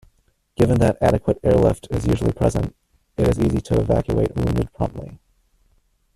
Given 0.55 0.79
that 0.79 0.97
adequate 0.99 1.37
"airlift" 1.43 1.87
is 1.91 2.07
usually 2.07 2.31
present, 2.31 2.75
it 3.17 3.27
is 3.27 3.37
easy 3.37 3.61
to 3.61 3.79
evacuate 3.81 4.35
wounded 4.35 4.73
promptly. 4.73 5.19